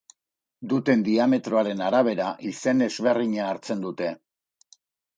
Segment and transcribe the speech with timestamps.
[0.71, 4.13] Duten diametroaren arabera izen ezberdina hartzen dute.